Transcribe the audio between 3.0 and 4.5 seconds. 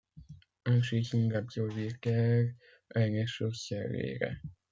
eine Schlosserlehre.